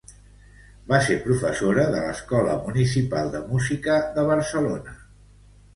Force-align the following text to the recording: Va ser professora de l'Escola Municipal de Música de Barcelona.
Va 0.91 1.01
ser 1.07 1.17
professora 1.25 1.83
de 1.97 1.99
l'Escola 2.07 2.57
Municipal 2.65 3.31
de 3.37 3.45
Música 3.53 4.01
de 4.19 4.27
Barcelona. 4.35 4.99